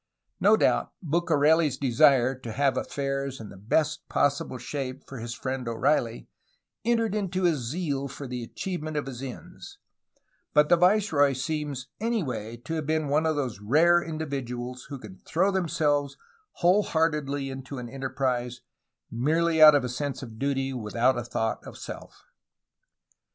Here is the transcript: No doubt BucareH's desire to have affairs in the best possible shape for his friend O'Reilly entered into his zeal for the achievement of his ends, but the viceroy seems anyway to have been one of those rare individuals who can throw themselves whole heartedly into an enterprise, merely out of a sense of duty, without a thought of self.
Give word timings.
No 0.39 0.57
doubt 0.57 0.93
BucareH's 1.03 1.77
desire 1.77 2.33
to 2.33 2.51
have 2.53 2.75
affairs 2.75 3.39
in 3.39 3.49
the 3.49 3.55
best 3.55 4.09
possible 4.09 4.57
shape 4.57 5.03
for 5.05 5.19
his 5.19 5.35
friend 5.35 5.67
O'Reilly 5.67 6.27
entered 6.83 7.13
into 7.13 7.43
his 7.43 7.59
zeal 7.59 8.07
for 8.07 8.25
the 8.25 8.41
achievement 8.41 8.97
of 8.97 9.05
his 9.05 9.21
ends, 9.21 9.77
but 10.55 10.69
the 10.69 10.75
viceroy 10.75 11.33
seems 11.33 11.87
anyway 11.99 12.57
to 12.57 12.73
have 12.73 12.87
been 12.87 13.09
one 13.09 13.27
of 13.27 13.35
those 13.35 13.59
rare 13.59 14.01
individuals 14.01 14.85
who 14.85 14.97
can 14.97 15.19
throw 15.23 15.51
themselves 15.51 16.17
whole 16.53 16.81
heartedly 16.81 17.51
into 17.51 17.77
an 17.77 17.87
enterprise, 17.87 18.61
merely 19.11 19.61
out 19.61 19.75
of 19.75 19.83
a 19.83 19.87
sense 19.89 20.23
of 20.23 20.39
duty, 20.39 20.73
without 20.73 21.15
a 21.15 21.23
thought 21.23 21.63
of 21.63 21.77
self. 21.77 22.23